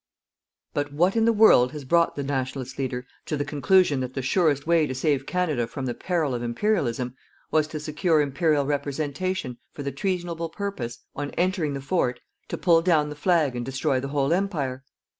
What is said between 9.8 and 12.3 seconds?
the treasonable purpose, on entering the fort,